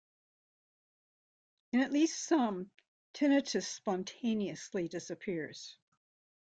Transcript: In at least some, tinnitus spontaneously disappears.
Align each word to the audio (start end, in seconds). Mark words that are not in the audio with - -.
In 1.73 1.79
at 1.81 1.93
least 1.93 2.23
some, 2.25 2.71
tinnitus 3.13 3.67
spontaneously 3.67 4.87
disappears. 4.87 5.77